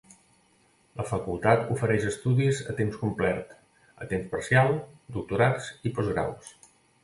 [1.01, 3.53] La Facultat ofereix estudis a temps complert,
[4.07, 4.77] a temps parcial,
[5.19, 6.55] doctorats i postgraus.